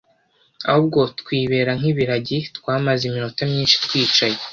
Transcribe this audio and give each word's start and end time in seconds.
ahubwo 0.69 0.99
twibera 1.19 1.71
nk 1.79 1.85
ibiragi 1.91 2.37
twamaze 2.57 3.01
iminota 3.05 3.41
myinshi 3.51 3.75
twicaye 3.85 4.37